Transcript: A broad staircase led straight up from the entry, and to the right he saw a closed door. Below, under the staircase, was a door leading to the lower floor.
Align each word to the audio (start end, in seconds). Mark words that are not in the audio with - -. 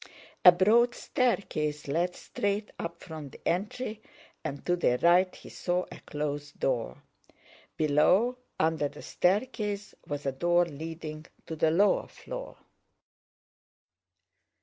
A 0.43 0.51
broad 0.51 0.95
staircase 0.95 1.87
led 1.87 2.15
straight 2.15 2.71
up 2.79 2.97
from 3.03 3.29
the 3.29 3.39
entry, 3.47 4.01
and 4.43 4.65
to 4.65 4.75
the 4.75 4.97
right 5.03 5.35
he 5.35 5.49
saw 5.49 5.85
a 5.91 5.99
closed 5.99 6.59
door. 6.59 7.03
Below, 7.77 8.39
under 8.59 8.87
the 8.89 9.03
staircase, 9.03 9.93
was 10.07 10.25
a 10.25 10.31
door 10.31 10.65
leading 10.65 11.27
to 11.45 11.55
the 11.55 11.69
lower 11.69 12.07
floor. 12.07 12.57